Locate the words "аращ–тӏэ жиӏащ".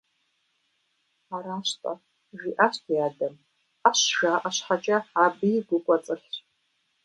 1.35-2.75